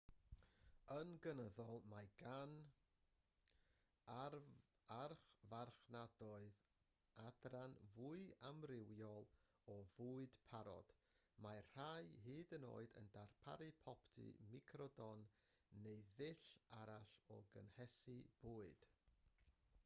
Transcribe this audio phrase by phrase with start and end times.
[0.93, 2.53] yn gynyddol mae gan
[4.13, 6.63] archfarchnadoedd
[7.25, 9.29] adran fwy amrywiol
[9.75, 10.91] o fwyd parod
[11.49, 14.27] mae rhai hyd yn oed yn darparu popty
[14.57, 15.25] microdon
[15.85, 16.49] neu ddull
[16.83, 18.91] arall o gynhesu bwyd